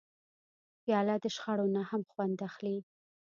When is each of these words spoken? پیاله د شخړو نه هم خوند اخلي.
پیاله 0.81 1.15
د 1.23 1.25
شخړو 1.35 1.65
نه 1.75 1.81
هم 1.89 2.01
خوند 2.11 2.37
اخلي. 2.49 2.77